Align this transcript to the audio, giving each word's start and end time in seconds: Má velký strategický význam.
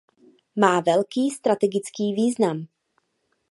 Má 0.55 0.79
velký 0.79 1.29
strategický 1.29 2.13
význam. 2.13 2.67